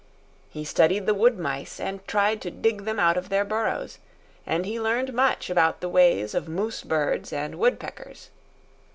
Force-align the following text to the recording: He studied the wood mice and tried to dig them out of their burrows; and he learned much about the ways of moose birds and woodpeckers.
He 0.49 0.65
studied 0.65 1.05
the 1.05 1.13
wood 1.13 1.37
mice 1.37 1.79
and 1.79 2.03
tried 2.07 2.41
to 2.41 2.49
dig 2.49 2.85
them 2.85 2.99
out 2.99 3.17
of 3.17 3.29
their 3.29 3.45
burrows; 3.45 3.99
and 4.47 4.65
he 4.65 4.79
learned 4.81 5.13
much 5.13 5.47
about 5.47 5.79
the 5.79 5.89
ways 5.89 6.33
of 6.33 6.49
moose 6.49 6.81
birds 6.81 7.31
and 7.31 7.59
woodpeckers. 7.59 8.31